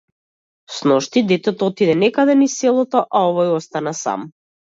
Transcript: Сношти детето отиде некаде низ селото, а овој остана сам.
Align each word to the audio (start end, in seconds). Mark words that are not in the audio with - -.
Сношти 0.77 1.21
детето 1.31 1.67
отиде 1.73 1.95
некаде 2.05 2.37
низ 2.41 2.57
селото, 2.63 3.03
а 3.21 3.23
овој 3.29 3.53
остана 3.61 3.95
сам. 4.03 4.27